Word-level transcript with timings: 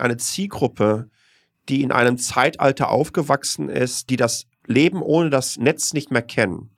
eine 0.00 0.16
Zielgruppe, 0.16 1.10
die 1.68 1.82
in 1.82 1.92
einem 1.92 2.18
Zeitalter 2.18 2.90
aufgewachsen 2.90 3.68
ist, 3.68 4.10
die 4.10 4.16
das 4.16 4.46
Leben 4.66 5.02
ohne 5.02 5.30
das 5.30 5.58
Netz 5.58 5.92
nicht 5.92 6.10
mehr 6.10 6.22
kennen. 6.22 6.70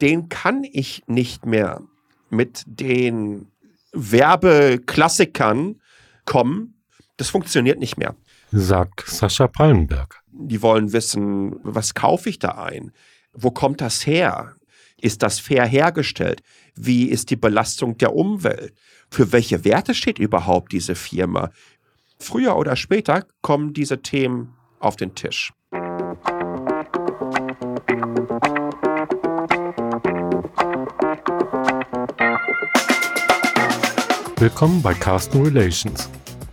Den 0.00 0.28
kann 0.28 0.64
ich 0.64 1.02
nicht 1.06 1.46
mehr 1.46 1.82
mit 2.30 2.62
den 2.66 3.48
Werbeklassikern 3.92 5.80
kommen. 6.24 6.74
Das 7.16 7.30
funktioniert 7.30 7.78
nicht 7.78 7.96
mehr. 7.96 8.14
Sagt 8.52 9.06
Sascha 9.06 9.48
Pallenberg. 9.48 10.20
Die 10.32 10.62
wollen 10.62 10.92
wissen, 10.92 11.56
was 11.62 11.94
kaufe 11.94 12.28
ich 12.28 12.38
da 12.38 12.50
ein? 12.50 12.92
Wo 13.32 13.50
kommt 13.50 13.80
das 13.80 14.06
her? 14.06 14.54
Ist 15.00 15.22
das 15.22 15.38
fair 15.38 15.66
hergestellt? 15.66 16.42
Wie 16.74 17.06
ist 17.06 17.30
die 17.30 17.36
Belastung 17.36 17.98
der 17.98 18.14
Umwelt? 18.14 18.74
Für 19.10 19.32
welche 19.32 19.64
Werte 19.64 19.94
steht 19.94 20.18
überhaupt 20.18 20.72
diese 20.72 20.94
Firma? 20.94 21.50
Früher 22.20 22.56
oder 22.56 22.76
später 22.76 23.24
kommen 23.42 23.72
diese 23.72 24.02
Themen 24.02 24.54
auf 24.80 24.96
den 24.96 25.14
Tisch. 25.14 25.52
Willkommen 34.36 34.82
bei 34.82 34.94
Carsten 34.94 35.42
Relations. 35.42 36.08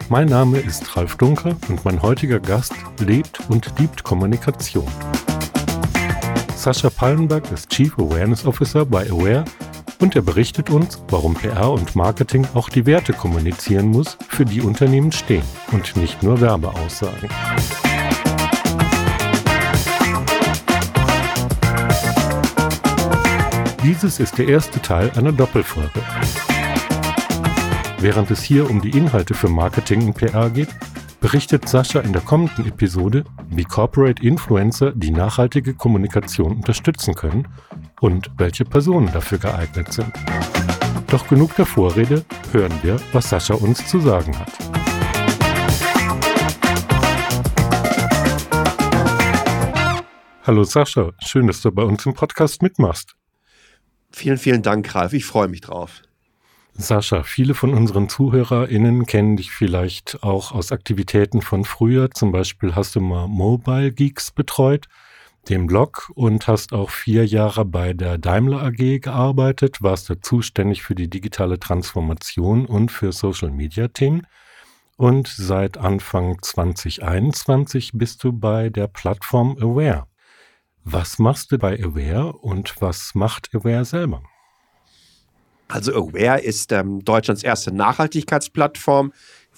Mein 0.10 0.28
Name 0.28 0.60
ist 0.60 0.96
Ralf 0.96 1.18
Dunker 1.18 1.56
und 1.68 1.84
mein 1.84 2.02
heutiger 2.02 2.40
Gast 2.40 2.74
lebt 3.00 3.40
und 3.50 3.72
liebt 3.80 4.04
Kommunikation. 4.04 4.88
Sascha 6.56 6.90
Pallenberg 6.90 7.52
ist 7.52 7.70
Chief 7.70 7.98
Awareness 7.98 8.46
Officer 8.46 8.86
bei 8.86 9.10
Aware 9.10 9.46
und 10.00 10.16
er 10.16 10.22
berichtet 10.22 10.70
uns, 10.70 11.02
warum 11.10 11.34
PR 11.34 11.72
und 11.72 11.96
Marketing 11.96 12.48
auch 12.54 12.70
die 12.70 12.86
Werte 12.86 13.14
kommunizieren 13.14 13.88
muss, 13.88 14.18
für 14.28 14.46
die 14.46 14.62
Unternehmen 14.62 15.12
stehen 15.12 15.44
und 15.72 15.96
nicht 15.96 16.24
nur 16.24 16.42
Werbeaussagen. 16.42 17.30
Dieses 23.84 24.20
ist 24.20 24.38
der 24.38 24.48
erste 24.48 24.82
Teil 24.82 25.12
einer 25.16 25.32
Doppelfolge. 25.32 26.02
Während 28.00 28.32
es 28.32 28.42
hier 28.42 28.70
um 28.70 28.82
die 28.82 28.98
Inhalte 28.98 29.34
für 29.34 29.48
Marketing 29.48 30.08
und 30.08 30.16
PR 30.16 30.50
geht, 30.50 30.70
berichtet 31.22 31.68
Sascha 31.68 32.02
in 32.02 32.14
der 32.14 32.22
kommenden 32.22 32.68
Episode, 32.68 33.24
wie 33.50 33.64
Corporate 33.64 34.22
Influencer 34.22 34.92
die 34.92 35.12
nachhaltige 35.12 35.74
Kommunikation 35.74 36.58
unterstützen 36.58 37.16
können 37.16 37.48
und 38.02 38.30
welche 38.38 38.66
Personen 38.66 39.12
dafür 39.12 39.38
geeignet 39.38 39.94
sind. 39.94 40.12
Doch 41.08 41.28
genug 41.28 41.56
der 41.56 41.66
Vorrede, 41.66 42.26
hören 42.52 42.74
wir, 42.82 43.00
was 43.14 43.30
Sascha 43.30 43.54
uns 43.54 43.88
zu 43.88 44.00
sagen 44.00 44.38
hat. 44.38 44.52
Hallo 50.46 50.64
Sascha, 50.64 51.12
schön, 51.26 51.48
dass 51.48 51.62
du 51.62 51.72
bei 51.72 51.84
uns 51.84 52.06
im 52.06 52.14
Podcast 52.14 52.62
mitmachst. 52.62 53.16
Vielen, 54.12 54.38
vielen 54.38 54.62
Dank, 54.62 54.94
Ralf. 54.94 55.14
Ich 55.14 55.26
freue 55.26 55.48
mich 55.48 55.62
drauf. 55.62 56.02
Sascha, 56.78 57.24
viele 57.24 57.54
von 57.54 57.74
unseren 57.74 58.10
ZuhörerInnen 58.10 59.06
kennen 59.06 59.38
dich 59.38 59.52
vielleicht 59.52 60.24
auch 60.24 60.52
aus 60.52 60.72
Aktivitäten 60.72 61.42
von 61.42 61.64
früher. 61.64 62.12
Zum 62.12 62.32
Beispiel 62.32 62.76
hast 62.76 62.96
du 62.96 63.02
mal 63.02 63.28
Mobile 63.28 63.92
Geeks 63.92 64.32
betreut, 64.32 64.88
den 65.50 65.68
Blog, 65.68 66.12
und 66.16 66.48
hast 66.48 66.74
auch 66.74 66.90
vier 66.90 67.26
Jahre 67.26 67.66
bei 67.66 67.94
der 67.94 68.18
Daimler 68.18 68.64
AG 68.64 69.00
gearbeitet, 69.00 69.82
warst 69.82 70.10
da 70.10 70.22
zuständig 70.22 70.84
für 70.84 70.96
die 70.96 71.10
digitale 71.10 71.60
Transformation 71.60 72.66
und 72.66 72.92
für 72.92 73.12
Social 73.12 73.52
Media 73.52 73.88
Themen. 73.88 74.28
Und 74.98 75.28
seit 75.28 75.78
Anfang 75.78 76.42
2021 76.42 77.92
bist 77.94 78.24
du 78.24 78.32
bei 78.32 78.70
der 78.70 78.88
Plattform 78.88 79.58
Aware. 79.60 80.08
Was 80.84 81.20
machst 81.20 81.52
du 81.52 81.58
bei 81.58 81.82
Aware 81.84 82.34
und 82.34 82.76
was 82.80 83.16
macht 83.16 83.54
Aware 83.54 83.86
selber? 83.86 84.24
Also 85.68 85.94
Aware 85.94 86.42
ist 86.42 86.72
ähm, 86.72 87.04
Deutschlands 87.04 87.44
erste 87.44 87.72
Nachhaltigkeitsplattform. 87.72 89.12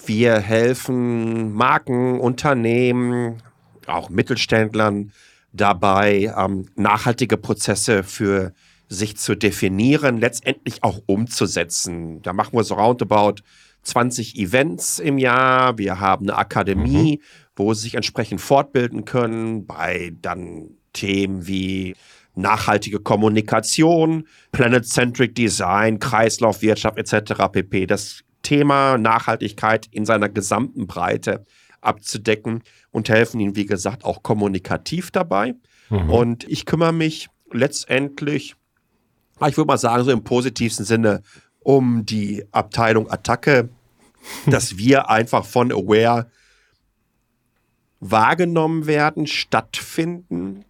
Wir 0.06 0.38
helfen 0.38 1.52
Marken, 1.52 2.18
Unternehmen, 2.18 3.42
auch 3.86 4.10
Mittelständlern 4.10 5.12
dabei, 5.52 6.32
ähm, 6.36 6.68
nachhaltige 6.76 7.36
Prozesse 7.36 8.02
für 8.02 8.52
sich 8.88 9.16
zu 9.16 9.34
definieren, 9.34 10.18
letztendlich 10.18 10.82
auch 10.82 11.00
umzusetzen. 11.06 12.22
Da 12.22 12.32
machen 12.32 12.56
wir 12.56 12.64
so 12.64 12.74
roundabout 12.74 13.42
20 13.82 14.36
Events 14.36 14.98
im 14.98 15.18
Jahr. 15.18 15.78
Wir 15.78 16.00
haben 16.00 16.28
eine 16.28 16.38
Akademie, 16.38 17.18
mhm. 17.18 17.22
wo 17.56 17.74
sie 17.74 17.82
sich 17.82 17.94
entsprechend 17.94 18.40
fortbilden 18.40 19.04
können 19.04 19.66
bei 19.66 20.12
dann 20.20 20.70
Themen 20.92 21.46
wie 21.46 21.94
nachhaltige 22.34 23.00
Kommunikation, 23.00 24.26
Planet-Centric 24.52 25.34
Design, 25.34 25.98
Kreislaufwirtschaft 25.98 26.96
etc. 26.96 27.42
pp. 27.52 27.86
Das 27.86 28.20
Thema 28.42 28.96
Nachhaltigkeit 28.96 29.88
in 29.90 30.06
seiner 30.06 30.28
gesamten 30.28 30.86
Breite 30.86 31.44
abzudecken 31.80 32.62
und 32.98 33.08
helfen 33.08 33.40
ihnen, 33.40 33.56
wie 33.56 33.66
gesagt, 33.66 34.04
auch 34.04 34.22
kommunikativ 34.22 35.10
dabei. 35.10 35.54
Mhm. 35.88 36.10
Und 36.10 36.44
ich 36.48 36.66
kümmere 36.66 36.92
mich 36.92 37.28
letztendlich, 37.52 38.54
ich 39.46 39.56
würde 39.56 39.68
mal 39.68 39.78
sagen, 39.78 40.04
so 40.04 40.10
im 40.10 40.24
positivsten 40.24 40.84
Sinne 40.84 41.22
um 41.60 42.04
die 42.04 42.44
Abteilung 42.52 43.10
Attacke, 43.10 43.70
dass 44.46 44.76
wir 44.76 45.08
einfach 45.08 45.44
von 45.44 45.72
Aware 45.72 46.30
wahrgenommen 48.00 48.86
werden, 48.86 49.26
stattfinden, 49.26 50.64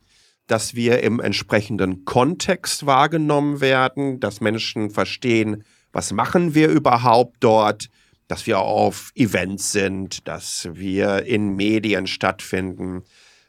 dass 0.47 0.75
wir 0.75 1.03
im 1.03 1.21
entsprechenden 1.21 2.05
Kontext 2.05 2.87
wahrgenommen 2.87 3.61
werden, 3.61 4.19
dass 4.19 4.41
Menschen 4.41 4.91
verstehen, 4.91 5.65
was 5.93 6.13
machen 6.13 6.55
wir 6.55 6.69
überhaupt 6.69 7.37
dort, 7.41 7.91
dass 8.29 8.47
wir 8.47 8.61
auf 8.61 9.11
Events 9.15 9.73
sind, 9.73 10.29
dass 10.29 10.69
wir 10.73 11.25
in 11.25 11.57
Medien 11.57 12.07
stattfinden 12.07 13.03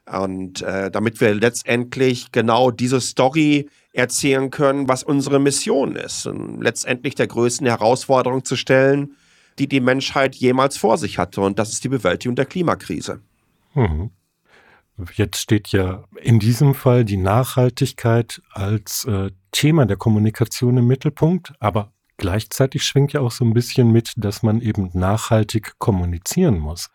und 0.10 0.62
äh, 0.62 0.90
damit 0.90 1.22
wir 1.22 1.36
letztendlich 1.36 2.32
genau 2.32 2.72
diese 2.72 3.02
Story 3.02 3.70
erzählen 3.94 4.50
können, 4.50 4.88
was 4.88 5.04
unsere 5.04 5.40
Mission 5.40 5.96
ist 5.96 6.26
und 6.26 6.62
letztendlich 6.62 7.16
der 7.16 7.28
größten 7.28 7.68
Herausforderung 7.68 8.44
zu 8.44 8.56
stellen, 8.56 9.16
die 9.60 9.68
die 9.68 9.82
Menschheit 9.82 10.36
jemals 10.36 10.78
vor 10.78 10.98
sich 10.98 11.18
hatte 11.18 11.42
und 11.42 11.60
das 11.60 11.72
ist 11.72 11.84
die 11.84 11.90
Bewältigung 11.90 12.36
der 12.36 12.46
Klimakrise. 12.46 13.22
Mhm. 13.74 14.12
Jetzt 15.16 15.40
steht 15.40 15.70
ja 15.70 16.04
in 16.22 16.40
diesem 16.40 16.74
Fall 16.74 17.06
die 17.06 17.18
Nachhaltigkeit 17.18 18.42
als 18.52 19.06
äh, 19.06 19.32
Thema 19.52 19.86
der 19.86 19.98
Kommunikation 19.98 20.78
im 20.78 20.88
Mittelpunkt, 20.88 21.54
aber 21.60 21.94
gleichzeitig 22.20 22.84
schwingt 22.84 23.14
ja 23.14 23.22
auch 23.22 23.32
so 23.32 23.44
ein 23.44 23.54
bisschen 23.54 23.92
mit, 23.92 24.14
dass 24.18 24.44
man 24.44 24.62
eben 24.62 24.92
nachhaltig 24.94 25.80
kommunizieren 25.80 26.60
muss. 26.60 26.90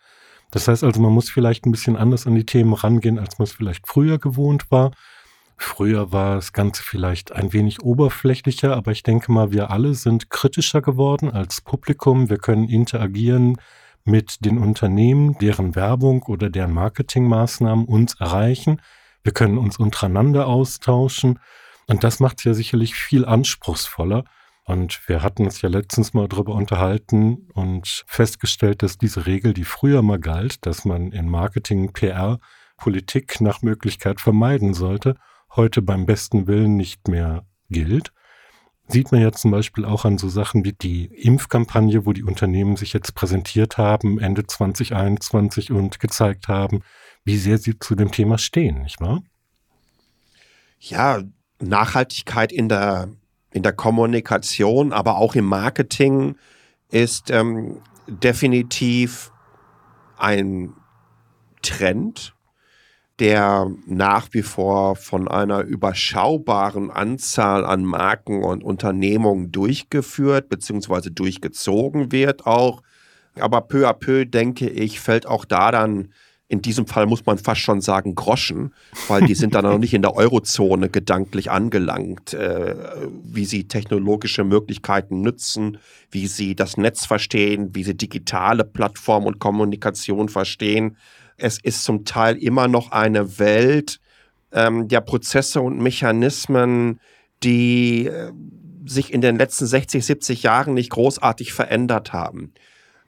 Das 0.52 0.68
heißt 0.68 0.84
also, 0.84 1.00
man 1.00 1.12
muss 1.12 1.30
vielleicht 1.30 1.66
ein 1.66 1.72
bisschen 1.72 1.96
anders 1.96 2.28
an 2.28 2.36
die 2.36 2.46
Themen 2.46 2.74
rangehen, 2.74 3.18
als 3.18 3.38
man 3.38 3.44
es 3.44 3.52
vielleicht 3.52 3.88
früher 3.88 4.18
gewohnt 4.18 4.70
war. 4.70 4.92
Früher 5.56 6.12
war 6.12 6.36
das 6.36 6.52
Ganze 6.52 6.82
vielleicht 6.82 7.32
ein 7.32 7.52
wenig 7.52 7.82
oberflächlicher, 7.82 8.76
aber 8.76 8.92
ich 8.92 9.02
denke 9.02 9.32
mal, 9.32 9.50
wir 9.50 9.70
alle 9.70 9.94
sind 9.94 10.30
kritischer 10.30 10.82
geworden 10.82 11.30
als 11.30 11.60
Publikum. 11.60 12.28
Wir 12.28 12.38
können 12.38 12.68
interagieren 12.68 13.56
mit 14.04 14.44
den 14.44 14.58
Unternehmen, 14.58 15.38
deren 15.38 15.74
Werbung 15.74 16.22
oder 16.24 16.50
deren 16.50 16.72
Marketingmaßnahmen 16.72 17.86
uns 17.86 18.14
erreichen. 18.20 18.80
Wir 19.22 19.32
können 19.32 19.58
uns 19.58 19.78
untereinander 19.78 20.46
austauschen. 20.46 21.38
Und 21.86 22.04
das 22.04 22.20
macht 22.20 22.38
es 22.38 22.44
ja 22.44 22.54
sicherlich 22.54 22.94
viel 22.94 23.24
anspruchsvoller. 23.24 24.24
Und 24.64 25.06
wir 25.08 25.22
hatten 25.22 25.44
uns 25.44 25.60
ja 25.60 25.68
letztens 25.68 26.14
mal 26.14 26.26
darüber 26.26 26.54
unterhalten 26.54 27.48
und 27.52 28.04
festgestellt, 28.06 28.82
dass 28.82 28.96
diese 28.96 29.26
Regel, 29.26 29.52
die 29.52 29.64
früher 29.64 30.00
mal 30.02 30.18
galt, 30.18 30.64
dass 30.64 30.84
man 30.84 31.12
in 31.12 31.28
Marketing, 31.28 31.92
PR, 31.92 32.38
Politik 32.78 33.40
nach 33.40 33.62
Möglichkeit 33.62 34.20
vermeiden 34.20 34.72
sollte, 34.72 35.16
heute 35.54 35.82
beim 35.82 36.06
besten 36.06 36.46
Willen 36.46 36.76
nicht 36.76 37.08
mehr 37.08 37.44
gilt 37.68 38.12
sieht 38.88 39.12
man 39.12 39.20
ja 39.20 39.32
zum 39.32 39.50
Beispiel 39.50 39.84
auch 39.84 40.04
an 40.04 40.18
so 40.18 40.28
Sachen 40.28 40.64
wie 40.64 40.72
die 40.72 41.06
Impfkampagne, 41.06 42.06
wo 42.06 42.12
die 42.12 42.22
Unternehmen 42.22 42.76
sich 42.76 42.92
jetzt 42.92 43.14
präsentiert 43.14 43.78
haben, 43.78 44.18
Ende 44.18 44.46
2021 44.46 45.72
und 45.72 46.00
gezeigt 46.00 46.48
haben, 46.48 46.82
wie 47.24 47.38
sehr 47.38 47.58
sie 47.58 47.78
zu 47.78 47.94
dem 47.94 48.10
Thema 48.10 48.38
stehen, 48.38 48.82
nicht 48.82 49.00
wahr? 49.00 49.22
Ja, 50.78 51.22
Nachhaltigkeit 51.60 52.52
in 52.52 52.68
der, 52.68 53.08
in 53.54 53.62
der 53.62 53.72
Kommunikation, 53.72 54.92
aber 54.92 55.16
auch 55.16 55.36
im 55.36 55.44
Marketing 55.44 56.34
ist 56.90 57.30
ähm, 57.30 57.80
definitiv 58.08 59.30
ein 60.18 60.74
Trend, 61.62 62.34
der 63.20 63.70
nach 63.86 64.26
wie 64.32 64.42
vor 64.42 64.96
von 64.96 65.28
einer 65.28 65.60
überschaubaren 65.60 66.90
Anzahl 66.90 67.64
an 67.64 67.84
Marken 67.84 68.42
und 68.42 68.64
Unternehmungen 68.64 69.52
durchgeführt 69.52 70.48
bzw. 70.48 71.10
durchgezogen 71.10 72.10
wird 72.10 72.46
auch. 72.46 72.82
Aber 73.38 73.60
peu 73.60 73.88
à 73.88 73.92
peu, 73.92 74.26
denke 74.26 74.68
ich, 74.68 74.98
fällt 74.98 75.26
auch 75.26 75.44
da 75.44 75.70
dann 75.70 76.12
in 76.48 76.60
diesem 76.60 76.86
Fall 76.86 77.06
muss 77.06 77.24
man 77.24 77.38
fast 77.38 77.62
schon 77.62 77.80
sagen 77.80 78.14
Groschen, 78.14 78.74
weil 79.08 79.26
die 79.26 79.34
sind 79.34 79.54
dann 79.54 79.64
noch 79.64 79.78
nicht 79.78 79.94
in 79.94 80.02
der 80.02 80.14
Eurozone 80.14 80.90
gedanklich 80.90 81.50
angelangt, 81.50 82.34
äh, 82.34 82.76
wie 83.22 83.46
sie 83.46 83.66
technologische 83.66 84.44
Möglichkeiten 84.44 85.22
nutzen, 85.22 85.78
wie 86.10 86.26
sie 86.26 86.54
das 86.54 86.76
Netz 86.76 87.06
verstehen, 87.06 87.74
wie 87.74 87.82
sie 87.82 87.96
digitale 87.96 88.64
Plattformen 88.64 89.26
und 89.26 89.38
Kommunikation 89.38 90.28
verstehen. 90.28 90.98
Es 91.36 91.58
ist 91.58 91.82
zum 91.82 92.04
Teil 92.04 92.36
immer 92.36 92.68
noch 92.68 92.92
eine 92.92 93.38
Welt 93.38 94.00
ähm, 94.52 94.86
der 94.88 95.00
Prozesse 95.00 95.62
und 95.62 95.80
Mechanismen, 95.80 97.00
die 97.42 98.06
äh, 98.06 98.32
sich 98.84 99.12
in 99.14 99.22
den 99.22 99.36
letzten 99.36 99.66
60, 99.66 100.04
70 100.04 100.42
Jahren 100.42 100.74
nicht 100.74 100.90
großartig 100.90 101.54
verändert 101.54 102.12
haben. 102.12 102.52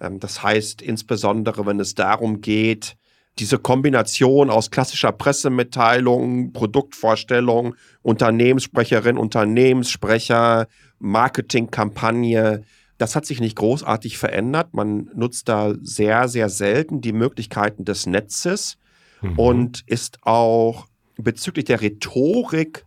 Ähm, 0.01 0.21
das 0.21 0.43
heißt 0.43 0.81
insbesondere, 0.81 1.67
wenn 1.67 1.81
es 1.81 1.95
darum 1.95 2.41
geht, 2.41 2.97
diese 3.39 3.59
Kombination 3.59 4.51
aus 4.51 4.71
klassischer 4.71 5.13
Pressemitteilung, 5.13 6.53
Produktvorstellung, 6.53 7.75
Unternehmenssprecherin, 8.03 9.19
Unternehmenssprecher, 9.19 10.69
Marketingkampagne, 10.99 12.65
das 12.99 13.15
hat 13.15 13.27
sich 13.27 13.41
nicht 13.41 13.57
großartig 13.57 14.17
verändert. 14.19 14.73
Man 14.73 15.11
nutzt 15.15 15.49
da 15.49 15.75
sehr, 15.83 16.29
sehr 16.29 16.49
selten 16.49 17.01
die 17.01 17.13
Möglichkeiten 17.13 17.85
des 17.85 18.07
Netzes 18.07 18.79
mhm. 19.21 19.39
und 19.39 19.83
ist 19.87 20.19
auch 20.23 20.87
bezüglich 21.17 21.67
der 21.67 21.83
Rhetorik 21.83 22.87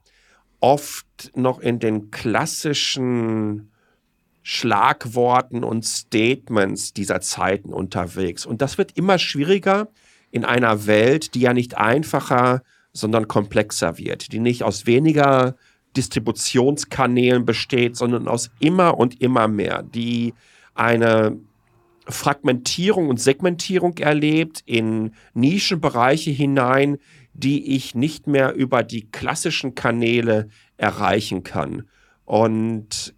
oft 0.59 1.31
noch 1.35 1.59
in 1.59 1.79
den 1.79 2.11
klassischen 2.11 3.71
Schlagworten 4.41 5.63
und 5.63 5.85
Statements 5.85 6.93
dieser 6.93 7.21
Zeiten 7.21 7.71
unterwegs. 7.71 8.45
Und 8.45 8.61
das 8.61 8.77
wird 8.77 8.97
immer 8.97 9.19
schwieriger, 9.19 9.89
in 10.31 10.45
einer 10.45 10.85
Welt, 10.85 11.35
die 11.35 11.41
ja 11.41 11.53
nicht 11.53 11.77
einfacher, 11.77 12.61
sondern 12.93 13.27
komplexer 13.27 13.97
wird, 13.97 14.31
die 14.31 14.39
nicht 14.39 14.63
aus 14.63 14.85
weniger 14.85 15.55
Distributionskanälen 15.95 17.45
besteht, 17.45 17.95
sondern 17.95 18.27
aus 18.27 18.51
immer 18.59 18.97
und 18.97 19.21
immer 19.21 19.47
mehr, 19.47 19.83
die 19.83 20.33
eine 20.75 21.37
Fragmentierung 22.07 23.09
und 23.09 23.19
Segmentierung 23.19 23.97
erlebt 23.97 24.63
in 24.65 25.13
Nischenbereiche 25.33 26.31
hinein, 26.31 26.97
die 27.33 27.75
ich 27.75 27.95
nicht 27.95 28.27
mehr 28.27 28.53
über 28.53 28.83
die 28.83 29.09
klassischen 29.09 29.75
Kanäle 29.75 30.49
erreichen 30.77 31.43
kann. 31.43 31.87
Und 32.25 33.15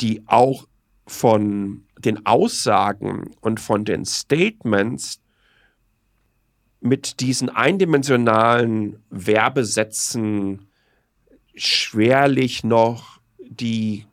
die 0.00 0.22
auch 0.26 0.66
von 1.06 1.84
den 1.98 2.26
Aussagen 2.26 3.30
und 3.40 3.60
von 3.60 3.84
den 3.84 4.04
Statements 4.04 5.21
mit 6.82 7.20
diesen 7.20 7.48
eindimensionalen 7.48 9.02
Werbesätzen 9.08 10.66
schwerlich 11.54 12.64
noch 12.64 13.20
die 13.38 14.06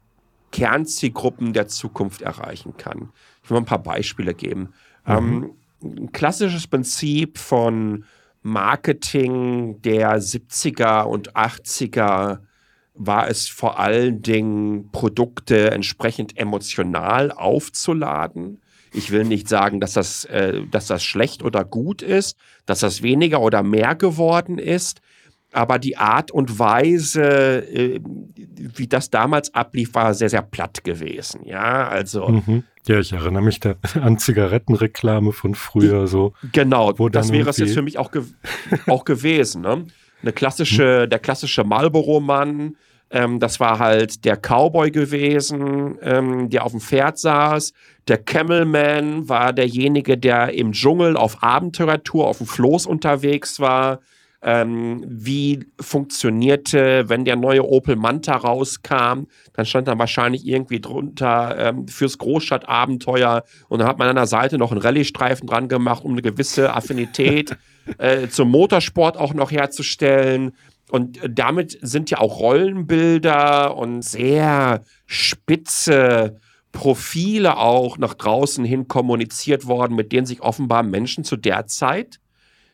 Kernzielgruppen 0.52 1.54
der 1.54 1.68
Zukunft 1.68 2.22
erreichen 2.22 2.78
kann. 2.78 3.10
Ich 3.44 3.50
will 3.50 3.56
mal 3.56 3.62
ein 3.62 3.66
paar 3.66 3.84
Beispiele 3.84 4.34
geben. 4.34 4.74
Mhm. 5.06 5.14
Ähm, 5.14 5.52
ein 5.82 6.12
klassisches 6.12 6.68
Prinzip 6.68 7.38
von 7.38 8.06
Marketing 8.42 9.82
der 9.82 10.20
70er 10.22 11.04
und 11.04 11.36
80er 11.36 12.40
war 12.94 13.30
es 13.30 13.48
vor 13.48 13.80
allen 13.80 14.22
Dingen, 14.22 14.92
Produkte 14.92 15.72
entsprechend 15.72 16.38
emotional 16.38 17.32
aufzuladen. 17.32 18.60
Ich 18.94 19.12
will 19.12 19.24
nicht 19.24 19.48
sagen, 19.48 19.80
dass 19.80 19.94
das, 19.94 20.26
äh, 20.26 20.62
dass 20.70 20.88
das 20.88 21.04
schlecht 21.04 21.44
oder 21.44 21.64
gut 21.64 22.02
ist, 22.02 22.38
dass 22.66 22.80
das 22.80 23.02
weniger 23.02 23.42
oder 23.42 23.64
mehr 23.64 23.96
geworden 23.96 24.58
ist. 24.58 25.02
Aber 25.52 25.80
die 25.80 25.98
Art 25.98 26.30
und 26.30 26.60
Weise, 26.60 27.24
äh, 27.24 28.00
wie 28.56 28.88
das 28.88 29.10
damals 29.10 29.54
ablief, 29.56 29.96
war 29.96 30.14
sehr, 30.14 30.30
sehr 30.30 30.44
platt 30.44 30.84
gewesen. 30.84 31.44
Ja, 31.46 31.88
also. 31.88 32.28
Mhm. 32.28 32.64
Ja, 32.88 33.00
ich 33.00 33.14
erinnere 33.14 33.44
mich 33.44 33.60
da 33.60 33.76
an 34.02 34.20
Zigarettenreklame 34.20 35.32
von 35.32 35.56
früher 35.56 36.08
so. 36.08 36.34
Genau, 36.52 36.92
das 37.10 37.32
wäre 37.32 37.50
es 37.50 37.58
jetzt 37.58 37.74
für 37.74 37.82
mich 37.82 37.98
auch, 37.98 38.12
ge 38.12 38.24
auch 38.88 39.06
gewesen. 39.06 39.62
Ne? 39.62 39.86
Eine 40.22 40.34
klassische, 40.34 41.08
der 41.08 41.20
klassische 41.20 41.64
Marlboro-Mann, 41.64 42.76
ähm, 43.12 43.40
das 43.40 43.60
war 43.60 43.80
halt 43.80 44.24
der 44.26 44.38
Cowboy 44.38 44.92
gewesen, 44.92 45.98
ähm, 46.02 46.50
der 46.50 46.66
auf 46.66 46.72
dem 46.72 46.82
Pferd 46.82 47.18
saß. 47.18 47.74
Der 48.08 48.18
Camelman 48.18 49.28
war 49.28 49.54
derjenige, 49.54 50.18
der 50.18 50.54
im 50.54 50.72
Dschungel 50.72 51.18
auf 51.18 51.42
Abenteurertour 51.42 52.28
auf 52.28 52.38
dem 52.38 52.48
Floß 52.48 52.86
unterwegs 52.86 53.60
war. 53.60 54.00
Ähm, 54.42 55.04
wie 55.06 55.68
funktionierte, 55.82 57.10
wenn 57.10 57.26
der 57.26 57.36
neue 57.36 57.68
Opel 57.68 57.98
Manta 57.98 58.38
rauskam, 58.38 59.26
dann 59.52 59.66
stand 59.66 59.90
da 59.90 60.00
wahrscheinlich 60.00 60.48
irgendwie 60.48 60.80
drunter 60.80 61.58
ähm, 61.60 61.90
fürs 61.90 62.18
Großstadtabenteuer 62.18 63.44
und 63.68 63.80
dann 63.80 63.88
hat 63.90 63.98
man 63.98 64.08
an 64.08 64.16
der 64.16 64.28
Seite 64.28 64.58
noch 64.58 64.72
einen 64.72 64.80
Rallye-Streifen 64.80 65.46
dran 65.46 65.68
gemacht, 65.68 66.06
um 66.06 66.14
eine 66.14 66.22
gewisse 66.22 66.74
Affinität 66.74 67.58
äh, 67.98 68.30
zum 68.30 68.50
Motorsport 68.50 69.18
auch 69.18 69.34
noch 69.34 69.52
herzustellen. 69.52 70.54
Und 70.90 71.20
damit 71.30 71.78
sind 71.82 72.10
ja 72.10 72.20
auch 72.20 72.40
Rollenbilder 72.40 73.76
und 73.78 74.02
sehr 74.02 74.84
spitze 75.06 76.40
Profile 76.72 77.58
auch 77.58 77.98
nach 77.98 78.14
draußen 78.14 78.64
hin 78.64 78.88
kommuniziert 78.88 79.68
worden, 79.68 79.96
mit 79.96 80.12
denen 80.12 80.26
sich 80.26 80.42
offenbar 80.42 80.84
Menschen 80.84 81.24
zu 81.24 81.36
der 81.36 81.68
Zeit 81.68 82.20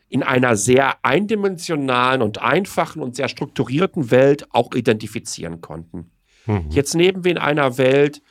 in 0.08 0.22
einer 0.22 0.56
sehr 0.56 1.04
eindimensionalen 1.04 2.22
und 2.22 2.40
einfachen 2.40 3.02
und 3.02 3.16
sehr 3.16 3.28
strukturierten 3.28 4.10
Welt 4.10 4.46
auch 4.50 4.72
identifizieren 4.74 5.60
konnten. 5.60 6.10
Mhm. 6.46 6.66
Jetzt 6.70 6.94
leben 6.94 7.24
wir 7.24 7.32
in 7.32 7.38
einer 7.38 7.76
Welt, 7.76 8.22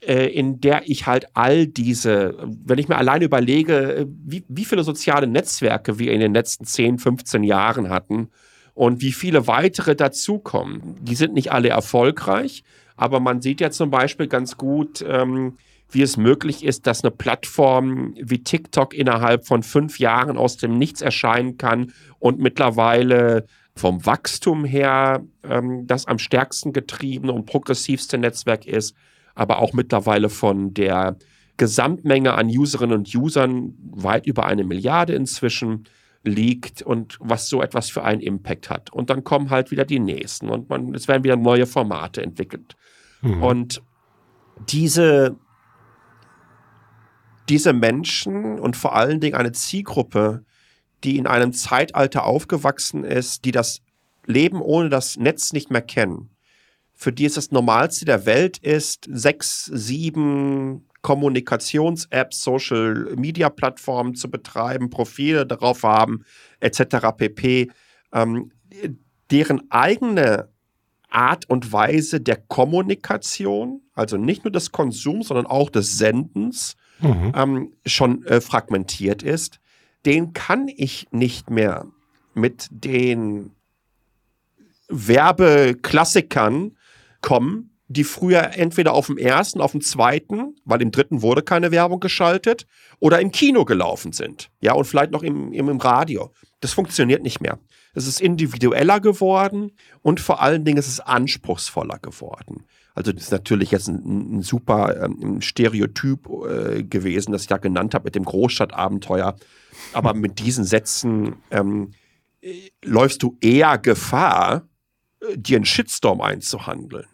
äh, 0.00 0.26
in 0.26 0.60
der 0.60 0.88
ich 0.88 1.06
halt 1.06 1.28
all 1.34 1.66
diese, 1.66 2.36
wenn 2.64 2.78
ich 2.78 2.88
mir 2.88 2.96
alleine 2.96 3.24
überlege, 3.24 4.06
wie, 4.08 4.44
wie 4.48 4.64
viele 4.64 4.82
soziale 4.82 5.26
Netzwerke 5.26 5.98
wir 5.98 6.12
in 6.12 6.20
den 6.20 6.34
letzten 6.34 6.64
10, 6.64 6.98
15 6.98 7.44
Jahren 7.44 7.90
hatten, 7.90 8.30
und 8.74 9.00
wie 9.00 9.12
viele 9.12 9.46
weitere 9.46 9.94
dazukommen. 9.96 10.96
Die 11.00 11.14
sind 11.14 11.34
nicht 11.34 11.52
alle 11.52 11.68
erfolgreich, 11.68 12.64
aber 12.96 13.20
man 13.20 13.40
sieht 13.40 13.60
ja 13.60 13.70
zum 13.70 13.90
Beispiel 13.90 14.26
ganz 14.26 14.56
gut, 14.56 15.04
ähm, 15.08 15.56
wie 15.90 16.02
es 16.02 16.16
möglich 16.16 16.64
ist, 16.64 16.86
dass 16.86 17.04
eine 17.04 17.12
Plattform 17.12 18.14
wie 18.20 18.42
TikTok 18.42 18.94
innerhalb 18.94 19.46
von 19.46 19.62
fünf 19.62 19.98
Jahren 19.98 20.36
aus 20.36 20.56
dem 20.56 20.76
Nichts 20.76 21.02
erscheinen 21.02 21.56
kann 21.56 21.92
und 22.18 22.40
mittlerweile 22.40 23.46
vom 23.76 24.04
Wachstum 24.04 24.64
her 24.64 25.24
ähm, 25.42 25.86
das 25.86 26.06
am 26.06 26.18
stärksten 26.18 26.72
getriebene 26.72 27.32
und 27.32 27.46
progressivste 27.46 28.18
Netzwerk 28.18 28.66
ist, 28.66 28.96
aber 29.34 29.58
auch 29.58 29.72
mittlerweile 29.72 30.28
von 30.28 30.74
der 30.74 31.16
Gesamtmenge 31.56 32.34
an 32.34 32.48
Userinnen 32.48 32.98
und 32.98 33.14
Usern 33.14 33.74
weit 33.92 34.26
über 34.26 34.46
eine 34.46 34.64
Milliarde 34.64 35.14
inzwischen 35.14 35.84
liegt 36.24 36.82
und 36.82 37.18
was 37.20 37.48
so 37.48 37.62
etwas 37.62 37.90
für 37.90 38.02
einen 38.02 38.20
Impact 38.20 38.70
hat. 38.70 38.90
Und 38.90 39.10
dann 39.10 39.24
kommen 39.24 39.50
halt 39.50 39.70
wieder 39.70 39.84
die 39.84 40.00
nächsten 40.00 40.48
und 40.48 40.68
man, 40.70 40.94
es 40.94 41.06
werden 41.06 41.22
wieder 41.22 41.36
neue 41.36 41.66
Formate 41.66 42.22
entwickelt. 42.22 42.76
Mhm. 43.20 43.42
Und 43.42 43.82
diese, 44.68 45.36
diese 47.48 47.72
Menschen 47.72 48.58
und 48.58 48.76
vor 48.76 48.96
allen 48.96 49.20
Dingen 49.20 49.34
eine 49.34 49.52
Zielgruppe, 49.52 50.44
die 51.04 51.18
in 51.18 51.26
einem 51.26 51.52
Zeitalter 51.52 52.24
aufgewachsen 52.24 53.04
ist, 53.04 53.44
die 53.44 53.52
das 53.52 53.82
Leben 54.26 54.62
ohne 54.62 54.88
das 54.88 55.18
Netz 55.18 55.52
nicht 55.52 55.70
mehr 55.70 55.82
kennen, 55.82 56.30
für 56.94 57.12
die 57.12 57.26
es 57.26 57.34
das 57.34 57.50
Normalste 57.50 58.06
der 58.06 58.24
Welt 58.24 58.56
ist, 58.58 59.06
sechs, 59.10 59.66
sieben 59.66 60.86
Kommunikations-Apps, 61.04 62.42
Social-Media-Plattformen 62.42 64.14
zu 64.14 64.30
betreiben, 64.30 64.88
Profile 64.88 65.46
darauf 65.46 65.82
haben, 65.82 66.24
etc. 66.60 67.12
pp. 67.16 67.70
Ähm, 68.12 68.50
deren 69.30 69.70
eigene 69.70 70.48
Art 71.10 71.48
und 71.48 71.72
Weise 71.72 72.22
der 72.22 72.38
Kommunikation, 72.38 73.82
also 73.92 74.16
nicht 74.16 74.44
nur 74.44 74.50
des 74.50 74.72
Konsums, 74.72 75.28
sondern 75.28 75.46
auch 75.46 75.68
des 75.68 75.98
Sendens, 75.98 76.74
mhm. 77.00 77.32
ähm, 77.36 77.72
schon 77.84 78.24
äh, 78.24 78.40
fragmentiert 78.40 79.22
ist, 79.22 79.60
den 80.06 80.32
kann 80.32 80.68
ich 80.68 81.06
nicht 81.10 81.50
mehr 81.50 81.86
mit 82.32 82.66
den 82.70 83.50
Werbeklassikern 84.88 86.78
kommen, 87.20 87.73
die 87.88 88.04
früher 88.04 88.56
entweder 88.56 88.92
auf 88.92 89.06
dem 89.06 89.18
ersten, 89.18 89.60
auf 89.60 89.72
dem 89.72 89.80
zweiten, 89.80 90.56
weil 90.64 90.80
im 90.80 90.90
dritten 90.90 91.22
wurde 91.22 91.42
keine 91.42 91.70
Werbung 91.70 92.00
geschaltet, 92.00 92.66
oder 92.98 93.20
im 93.20 93.30
Kino 93.30 93.64
gelaufen 93.64 94.12
sind. 94.12 94.50
Ja, 94.60 94.72
und 94.72 94.86
vielleicht 94.86 95.10
noch 95.10 95.22
im, 95.22 95.52
im, 95.52 95.68
Radio. 95.78 96.32
Das 96.60 96.72
funktioniert 96.72 97.22
nicht 97.22 97.40
mehr. 97.40 97.58
Es 97.92 98.06
ist 98.06 98.20
individueller 98.20 99.00
geworden 99.00 99.72
und 100.02 100.20
vor 100.20 100.40
allen 100.40 100.64
Dingen 100.64 100.78
ist 100.78 100.88
es 100.88 101.00
anspruchsvoller 101.00 101.98
geworden. 101.98 102.64
Also 102.94 103.12
das 103.12 103.24
ist 103.24 103.32
natürlich 103.32 103.70
jetzt 103.72 103.88
ein, 103.88 104.38
ein 104.38 104.42
super 104.42 105.04
ähm, 105.04 105.40
Stereotyp 105.40 106.28
äh, 106.48 106.82
gewesen, 106.84 107.32
das 107.32 107.42
ich 107.42 107.48
da 107.48 107.58
genannt 107.58 107.94
habe 107.94 108.04
mit 108.04 108.14
dem 108.14 108.24
Großstadtabenteuer. 108.24 109.36
Aber 109.92 110.14
mit 110.14 110.38
diesen 110.38 110.64
Sätzen 110.64 111.36
ähm, 111.50 111.90
äh, 112.40 112.70
läufst 112.82 113.22
du 113.22 113.36
eher 113.40 113.78
Gefahr, 113.78 114.68
äh, 115.20 115.36
dir 115.36 115.56
einen 115.56 115.64
Shitstorm 115.64 116.20
einzuhandeln. 116.20 117.06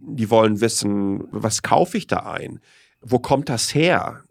Die 0.00 0.30
wollen 0.30 0.60
wissen, 0.60 1.24
was 1.30 1.62
kaufe 1.62 1.98
ich 1.98 2.06
da 2.06 2.18
ein? 2.32 2.60
Wo 3.00 3.18
kommt 3.18 3.48
das 3.48 3.74
her? 3.74 4.24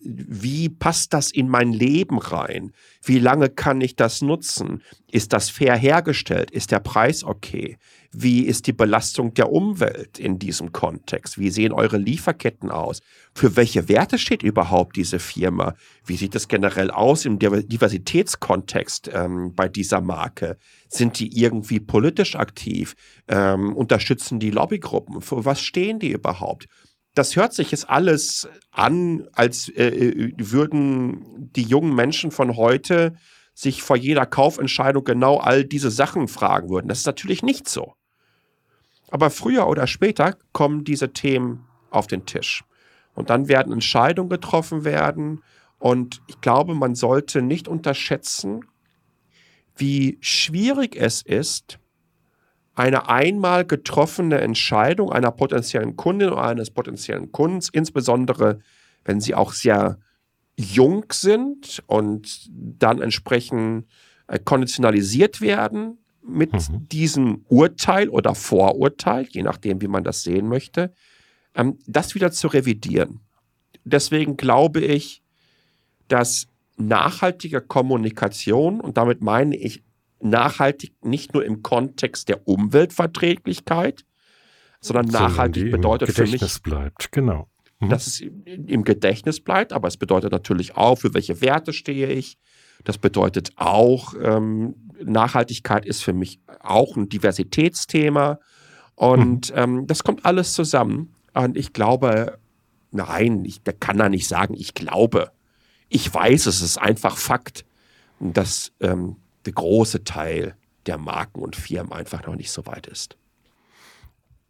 Wie 0.00 0.68
passt 0.68 1.12
das 1.12 1.30
in 1.30 1.48
mein 1.48 1.72
Leben 1.72 2.18
rein? 2.18 2.72
Wie 3.02 3.18
lange 3.18 3.48
kann 3.48 3.80
ich 3.80 3.96
das 3.96 4.22
nutzen? 4.22 4.82
Ist 5.10 5.32
das 5.32 5.50
fair 5.50 5.76
hergestellt? 5.76 6.50
Ist 6.50 6.70
der 6.70 6.80
Preis 6.80 7.24
okay? 7.24 7.76
Wie 8.12 8.42
ist 8.42 8.66
die 8.66 8.72
Belastung 8.72 9.34
der 9.34 9.52
Umwelt 9.52 10.18
in 10.18 10.38
diesem 10.38 10.72
Kontext? 10.72 11.38
Wie 11.38 11.50
sehen 11.50 11.72
eure 11.72 11.98
Lieferketten 11.98 12.70
aus? 12.70 13.00
Für 13.34 13.56
welche 13.56 13.88
Werte 13.88 14.18
steht 14.18 14.42
überhaupt 14.42 14.96
diese 14.96 15.18
Firma? 15.18 15.74
Wie 16.04 16.16
sieht 16.16 16.34
es 16.34 16.48
generell 16.48 16.90
aus 16.90 17.24
im 17.24 17.38
Diversitätskontext 17.38 19.10
ähm, 19.12 19.54
bei 19.54 19.68
dieser 19.68 20.00
Marke? 20.00 20.56
Sind 20.88 21.18
die 21.18 21.38
irgendwie 21.38 21.80
politisch 21.80 22.36
aktiv? 22.36 22.94
Ähm, 23.28 23.74
unterstützen 23.74 24.38
die 24.38 24.50
Lobbygruppen? 24.50 25.20
Für 25.20 25.44
was 25.44 25.60
stehen 25.60 25.98
die 25.98 26.12
überhaupt? 26.12 26.68
Das 27.16 27.34
hört 27.34 27.54
sich 27.54 27.70
jetzt 27.70 27.88
alles 27.88 28.46
an, 28.70 29.26
als 29.32 29.70
äh, 29.70 29.86
äh, 29.86 30.32
würden 30.36 31.50
die 31.56 31.62
jungen 31.62 31.94
Menschen 31.94 32.30
von 32.30 32.56
heute 32.56 33.14
sich 33.54 33.82
vor 33.82 33.96
jeder 33.96 34.26
Kaufentscheidung 34.26 35.02
genau 35.02 35.38
all 35.38 35.64
diese 35.64 35.90
Sachen 35.90 36.28
fragen 36.28 36.68
würden. 36.68 36.88
Das 36.88 36.98
ist 36.98 37.06
natürlich 37.06 37.42
nicht 37.42 37.70
so. 37.70 37.94
Aber 39.10 39.30
früher 39.30 39.66
oder 39.66 39.86
später 39.86 40.36
kommen 40.52 40.84
diese 40.84 41.14
Themen 41.14 41.64
auf 41.90 42.06
den 42.06 42.26
Tisch. 42.26 42.64
Und 43.14 43.30
dann 43.30 43.48
werden 43.48 43.72
Entscheidungen 43.72 44.28
getroffen 44.28 44.84
werden. 44.84 45.42
Und 45.78 46.20
ich 46.26 46.42
glaube, 46.42 46.74
man 46.74 46.94
sollte 46.94 47.40
nicht 47.40 47.66
unterschätzen, 47.66 48.60
wie 49.74 50.18
schwierig 50.20 50.96
es 50.96 51.22
ist, 51.22 51.78
eine 52.76 53.08
einmal 53.08 53.64
getroffene 53.64 54.40
Entscheidung 54.40 55.10
einer 55.10 55.32
potenziellen 55.32 55.96
Kundin 55.96 56.28
oder 56.28 56.44
eines 56.44 56.70
potenziellen 56.70 57.32
Kundens, 57.32 57.70
insbesondere 57.70 58.60
wenn 59.04 59.20
sie 59.20 59.34
auch 59.34 59.52
sehr 59.52 59.98
jung 60.56 61.06
sind 61.10 61.82
und 61.86 62.48
dann 62.50 63.00
entsprechend 63.00 63.86
äh, 64.28 64.38
konditionalisiert 64.38 65.40
werden 65.40 65.98
mit 66.22 66.52
mhm. 66.52 66.88
diesem 66.88 67.44
Urteil 67.48 68.08
oder 68.08 68.34
Vorurteil, 68.34 69.26
je 69.30 69.42
nachdem, 69.42 69.80
wie 69.80 69.88
man 69.88 70.04
das 70.04 70.22
sehen 70.22 70.48
möchte, 70.48 70.92
ähm, 71.54 71.78
das 71.86 72.14
wieder 72.14 72.30
zu 72.30 72.48
revidieren. 72.48 73.20
Deswegen 73.84 74.36
glaube 74.36 74.80
ich, 74.80 75.22
dass 76.08 76.48
nachhaltige 76.76 77.60
Kommunikation, 77.60 78.80
und 78.80 78.96
damit 78.96 79.22
meine 79.22 79.56
ich 79.56 79.82
nachhaltig 80.20 80.94
nicht 81.04 81.34
nur 81.34 81.44
im 81.44 81.62
Kontext 81.62 82.28
der 82.28 82.46
Umweltverträglichkeit, 82.46 84.04
sondern 84.80 85.06
nachhaltig 85.06 85.70
bedeutet 85.70 86.12
für 86.12 86.26
mich, 86.26 86.62
bleibt, 86.62 87.12
genau. 87.12 87.48
Mhm. 87.80 87.88
dass 87.90 88.06
es 88.06 88.20
im 88.20 88.84
Gedächtnis 88.84 89.40
bleibt, 89.40 89.72
aber 89.72 89.88
es 89.88 89.96
bedeutet 89.96 90.32
natürlich 90.32 90.76
auch, 90.76 90.96
für 90.96 91.12
welche 91.14 91.40
Werte 91.40 91.72
stehe 91.72 92.08
ich. 92.08 92.38
Das 92.84 92.98
bedeutet 92.98 93.52
auch, 93.56 94.14
ähm, 94.20 94.74
Nachhaltigkeit 95.02 95.84
ist 95.84 96.02
für 96.02 96.12
mich 96.12 96.40
auch 96.60 96.96
ein 96.96 97.08
Diversitätsthema. 97.08 98.38
Und 98.94 99.50
mhm. 99.50 99.58
ähm, 99.58 99.86
das 99.86 100.04
kommt 100.04 100.24
alles 100.24 100.54
zusammen. 100.54 101.14
Und 101.34 101.56
ich 101.56 101.72
glaube, 101.72 102.38
nein, 102.90 103.44
ich 103.44 103.60
kann 103.80 103.98
da 103.98 104.08
nicht 104.08 104.26
sagen, 104.26 104.54
ich 104.54 104.74
glaube. 104.74 105.30
Ich 105.88 106.12
weiß, 106.12 106.46
es 106.46 106.62
ist 106.62 106.78
einfach 106.78 107.16
Fakt, 107.16 107.64
dass 108.18 108.72
ähm, 108.80 109.16
der 109.46 109.52
große 109.52 110.04
Teil 110.04 110.56
der 110.86 110.98
Marken 110.98 111.40
und 111.40 111.56
Firmen 111.56 111.92
einfach 111.92 112.26
noch 112.26 112.36
nicht 112.36 112.50
so 112.50 112.66
weit 112.66 112.86
ist. 112.86 113.16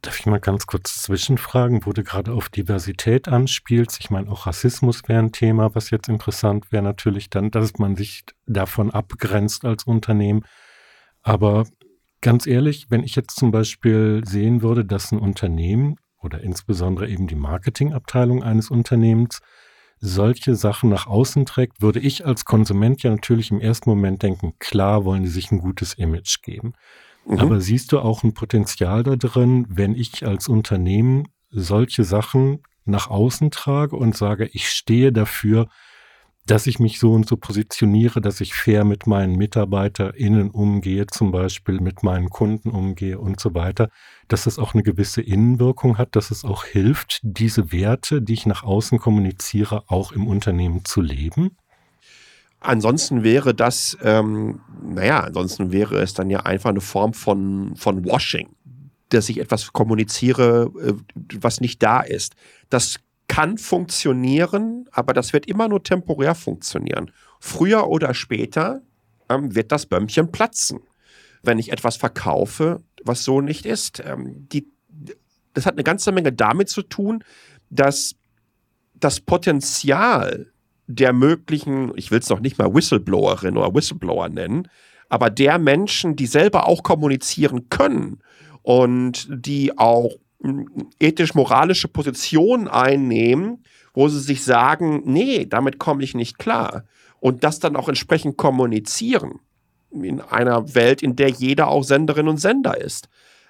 Darf 0.02 0.20
ich 0.20 0.26
mal 0.26 0.40
ganz 0.40 0.66
kurz 0.66 1.02
zwischenfragen, 1.02 1.84
wo 1.84 1.92
du 1.92 2.04
gerade 2.04 2.32
auf 2.32 2.48
Diversität 2.48 3.28
anspielst? 3.28 3.98
Ich 3.98 4.10
meine, 4.10 4.30
auch 4.30 4.46
Rassismus 4.46 5.02
wäre 5.08 5.18
ein 5.18 5.32
Thema, 5.32 5.74
was 5.74 5.90
jetzt 5.90 6.08
interessant 6.08 6.70
wäre 6.70 6.82
natürlich 6.82 7.30
dann, 7.30 7.50
dass 7.50 7.78
man 7.78 7.96
sich 7.96 8.24
davon 8.46 8.90
abgrenzt 8.90 9.64
als 9.64 9.84
Unternehmen. 9.84 10.44
Aber 11.22 11.66
ganz 12.20 12.46
ehrlich, 12.46 12.86
wenn 12.88 13.02
ich 13.02 13.16
jetzt 13.16 13.36
zum 13.36 13.50
Beispiel 13.50 14.22
sehen 14.24 14.62
würde, 14.62 14.84
dass 14.84 15.10
ein 15.10 15.18
Unternehmen 15.18 15.96
oder 16.22 16.40
insbesondere 16.40 17.08
eben 17.08 17.26
die 17.26 17.34
Marketingabteilung 17.34 18.44
eines 18.44 18.70
Unternehmens 18.70 19.40
solche 19.98 20.54
Sachen 20.54 20.90
nach 20.90 21.06
außen 21.06 21.46
trägt, 21.46 21.80
würde 21.80 22.00
ich 22.00 22.26
als 22.26 22.44
Konsument 22.44 23.02
ja 23.02 23.10
natürlich 23.10 23.50
im 23.50 23.60
ersten 23.60 23.90
Moment 23.90 24.22
denken, 24.22 24.54
klar 24.58 25.04
wollen 25.04 25.22
die 25.22 25.28
sich 25.28 25.50
ein 25.50 25.58
gutes 25.58 25.94
Image 25.94 26.42
geben. 26.42 26.74
Mhm. 27.26 27.38
Aber 27.38 27.60
siehst 27.60 27.92
du 27.92 28.00
auch 28.00 28.22
ein 28.22 28.34
Potenzial 28.34 29.02
da 29.02 29.16
drin, 29.16 29.66
wenn 29.68 29.94
ich 29.94 30.26
als 30.26 30.48
Unternehmen 30.48 31.24
solche 31.50 32.04
Sachen 32.04 32.62
nach 32.84 33.08
außen 33.08 33.50
trage 33.50 33.96
und 33.96 34.16
sage, 34.16 34.48
ich 34.52 34.70
stehe 34.70 35.12
dafür, 35.12 35.68
dass 36.46 36.68
ich 36.68 36.78
mich 36.78 37.00
so 37.00 37.12
und 37.12 37.28
so 37.28 37.36
positioniere, 37.36 38.20
dass 38.20 38.40
ich 38.40 38.54
fair 38.54 38.84
mit 38.84 39.06
meinen 39.06 39.36
MitarbeiterInnen 39.36 40.50
umgehe, 40.50 41.06
zum 41.08 41.32
Beispiel 41.32 41.80
mit 41.80 42.04
meinen 42.04 42.30
Kunden 42.30 42.70
umgehe 42.70 43.18
und 43.18 43.40
so 43.40 43.54
weiter, 43.54 43.88
dass 44.28 44.46
es 44.46 44.58
auch 44.58 44.72
eine 44.72 44.84
gewisse 44.84 45.20
Innenwirkung 45.22 45.98
hat, 45.98 46.14
dass 46.14 46.30
es 46.30 46.44
auch 46.44 46.64
hilft, 46.64 47.20
diese 47.22 47.72
Werte, 47.72 48.22
die 48.22 48.34
ich 48.34 48.46
nach 48.46 48.62
außen 48.62 48.98
kommuniziere, 48.98 49.84
auch 49.88 50.12
im 50.12 50.26
Unternehmen 50.28 50.84
zu 50.84 51.00
leben? 51.00 51.56
Ansonsten 52.60 53.22
wäre 53.22 53.54
das, 53.54 53.98
ähm, 54.02 54.60
naja, 54.82 55.20
ansonsten 55.20 55.72
wäre 55.72 55.98
es 55.98 56.14
dann 56.14 56.30
ja 56.30 56.40
einfach 56.40 56.70
eine 56.70 56.80
Form 56.80 57.12
von, 57.12 57.74
von 57.76 58.04
Washing, 58.04 58.48
dass 59.08 59.28
ich 59.28 59.40
etwas 59.40 59.72
kommuniziere, 59.72 60.70
äh, 60.80 60.92
was 61.40 61.60
nicht 61.60 61.82
da 61.82 62.00
ist. 62.00 62.34
Das 62.70 62.98
kann 63.28 63.58
funktionieren, 63.58 64.88
aber 64.92 65.12
das 65.12 65.32
wird 65.32 65.46
immer 65.46 65.68
nur 65.68 65.82
temporär 65.82 66.34
funktionieren. 66.34 67.10
Früher 67.40 67.88
oder 67.88 68.14
später 68.14 68.82
ähm, 69.28 69.54
wird 69.54 69.72
das 69.72 69.86
Bömmchen 69.86 70.32
platzen, 70.32 70.80
wenn 71.42 71.58
ich 71.58 71.72
etwas 71.72 71.96
verkaufe, 71.96 72.82
was 73.04 73.24
so 73.24 73.40
nicht 73.40 73.66
ist. 73.66 74.02
Ähm, 74.04 74.48
die, 74.52 74.68
das 75.54 75.66
hat 75.66 75.74
eine 75.74 75.84
ganze 75.84 76.12
Menge 76.12 76.32
damit 76.32 76.68
zu 76.68 76.82
tun, 76.82 77.24
dass 77.70 78.14
das 78.94 79.20
Potenzial 79.20 80.52
der 80.86 81.12
möglichen, 81.12 81.92
ich 81.96 82.10
will 82.10 82.20
es 82.20 82.28
noch 82.28 82.40
nicht 82.40 82.58
mal 82.58 82.72
Whistleblowerin 82.72 83.56
oder 83.56 83.74
Whistleblower 83.74 84.28
nennen, 84.28 84.68
aber 85.08 85.30
der 85.30 85.58
Menschen, 85.58 86.16
die 86.16 86.26
selber 86.26 86.66
auch 86.66 86.82
kommunizieren 86.82 87.68
können 87.68 88.20
und 88.62 89.28
die 89.30 89.76
auch 89.78 90.16
ethisch-moralische 91.00 91.88
Position 91.88 92.68
einnehmen, 92.68 93.64
wo 93.94 94.08
sie 94.08 94.20
sich 94.20 94.44
sagen, 94.44 95.02
nee, 95.04 95.46
damit 95.46 95.78
komme 95.78 96.04
ich 96.04 96.14
nicht 96.14 96.38
klar. 96.38 96.84
Und 97.20 97.44
das 97.44 97.58
dann 97.58 97.76
auch 97.76 97.88
entsprechend 97.88 98.36
kommunizieren. 98.36 99.40
In 99.90 100.20
einer 100.20 100.74
Welt, 100.74 101.02
in 101.02 101.16
der 101.16 101.30
jeder 101.30 101.68
auch 101.68 101.82
Senderin 101.82 102.28
und 102.28 102.38
Sender 102.38 102.78
ist. 102.78 103.08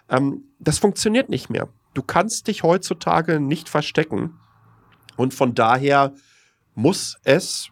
Ähm, 0.09 0.45
das 0.59 0.79
funktioniert 0.79 1.29
nicht 1.29 1.51
mehr. 1.51 1.69
Du 1.95 2.03
kannst 2.03 2.47
dich 2.47 2.63
heutzutage 2.63 3.41
nicht 3.41 3.69
verstecken. 3.69 4.39
Und 5.17 5.35
von 5.35 5.55
daher 5.55 6.15
muss 6.75 7.17
es 7.25 7.71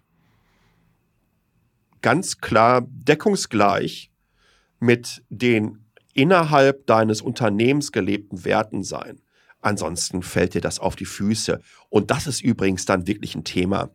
ganz 2.01 2.39
klar 2.39 2.83
deckungsgleich 2.87 4.11
mit 4.81 5.23
den 5.29 5.84
innerhalb 6.15 6.87
deines 6.87 7.21
Unternehmens 7.21 7.93
gelebten 7.93 8.45
Werten 8.45 8.83
sein. 8.83 9.21
Ansonsten 9.61 10.23
fällt 10.23 10.55
dir 10.55 10.61
das 10.61 10.79
auf 10.79 10.97
die 10.97 11.05
Füße. 11.05 11.61
Und 11.89 12.11
das 12.11 12.27
ist 12.27 12.43
übrigens 12.43 12.85
dann 12.85 13.07
wirklich 13.07 13.35
ein 13.35 13.45
Thema. 13.45 13.91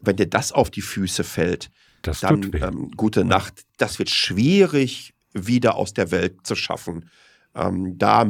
Wenn 0.00 0.16
dir 0.16 0.28
das 0.28 0.52
auf 0.52 0.70
die 0.70 0.80
Füße 0.80 1.24
fällt, 1.24 1.70
das 2.02 2.20
dann 2.20 2.50
ähm, 2.54 2.90
gute 2.96 3.24
Nacht. 3.24 3.64
Das 3.76 3.98
wird 3.98 4.10
schwierig 4.10 5.14
wieder 5.32 5.74
aus 5.74 5.92
der 5.92 6.10
Welt 6.10 6.46
zu 6.46 6.54
schaffen. 6.54 7.10
Ähm, 7.54 7.98
da 7.98 8.26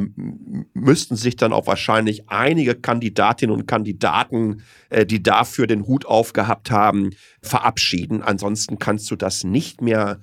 müssten 0.73 1.15
sich 1.15 1.35
dann 1.35 1.53
auch 1.53 1.67
wahrscheinlich 1.67 2.29
einige 2.29 2.75
Kandidatinnen 2.75 3.55
und 3.55 3.67
Kandidaten, 3.67 4.63
äh, 4.89 5.05
die 5.05 5.21
dafür 5.21 5.67
den 5.67 5.85
Hut 5.85 6.05
aufgehabt 6.05 6.71
haben, 6.71 7.11
verabschieden. 7.41 8.21
Ansonsten 8.21 8.79
kannst 8.79 9.09
du 9.11 9.15
das 9.15 9.43
nicht 9.43 9.81
mehr 9.81 10.19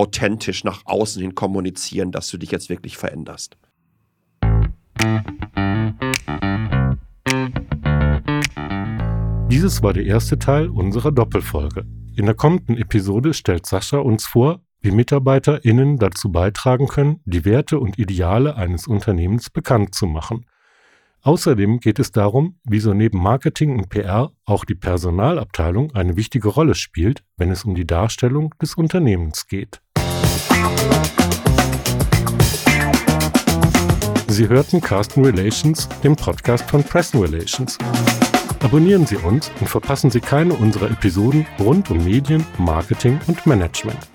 authentisch 0.00 0.64
nach 0.64 0.80
außen 0.86 1.20
hin 1.20 1.34
kommunizieren, 1.34 2.10
dass 2.10 2.28
du 2.28 2.38
dich 2.38 2.50
jetzt 2.50 2.70
wirklich 2.70 2.96
veränderst. 2.96 3.58
Dieses 9.50 9.82
war 9.82 9.92
der 9.92 10.06
erste 10.06 10.38
Teil 10.38 10.70
unserer 10.70 11.12
Doppelfolge. 11.12 11.84
In 12.16 12.24
der 12.24 12.34
kommenden 12.34 12.78
Episode 12.78 13.34
stellt 13.34 13.66
Sascha 13.66 13.98
uns 13.98 14.26
vor, 14.26 14.62
wie 14.80 14.90
MitarbeiterInnen 14.90 15.98
dazu 15.98 16.32
beitragen 16.32 16.88
können, 16.88 17.20
die 17.26 17.44
Werte 17.44 17.78
und 17.78 17.98
Ideale 17.98 18.56
eines 18.56 18.86
Unternehmens 18.86 19.50
bekannt 19.50 19.94
zu 19.94 20.06
machen. 20.06 20.46
Außerdem 21.22 21.80
geht 21.80 21.98
es 21.98 22.12
darum, 22.12 22.58
wieso 22.64 22.94
neben 22.94 23.18
Marketing 23.18 23.76
und 23.76 23.90
PR 23.90 24.32
auch 24.46 24.64
die 24.64 24.74
Personalabteilung 24.74 25.94
eine 25.94 26.16
wichtige 26.16 26.48
Rolle 26.48 26.74
spielt, 26.74 27.22
wenn 27.36 27.50
es 27.50 27.64
um 27.64 27.74
die 27.74 27.86
Darstellung 27.86 28.54
des 28.62 28.74
Unternehmens 28.74 29.46
geht. 29.46 29.82
Sie 34.28 34.48
hörten 34.48 34.80
Carsten 34.80 35.22
Relations, 35.22 35.86
dem 36.02 36.16
Podcast 36.16 36.64
von 36.70 36.82
Pressen 36.82 37.20
Relations. 37.20 37.76
Abonnieren 38.60 39.04
Sie 39.04 39.16
uns 39.16 39.52
und 39.60 39.68
verpassen 39.68 40.10
Sie 40.10 40.20
keine 40.20 40.54
unserer 40.54 40.90
Episoden 40.90 41.46
rund 41.58 41.90
um 41.90 42.02
Medien, 42.02 42.46
Marketing 42.56 43.20
und 43.26 43.46
Management. 43.46 44.08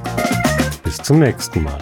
Bis 0.84 0.96
zum 0.98 1.18
nächsten 1.18 1.64
Mal. 1.64 1.80